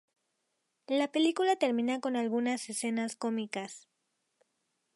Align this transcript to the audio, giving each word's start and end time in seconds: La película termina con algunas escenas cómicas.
La 0.87 1.11
película 1.11 1.57
termina 1.57 1.99
con 2.01 2.15
algunas 2.15 2.67
escenas 2.71 3.15
cómicas. 3.15 3.87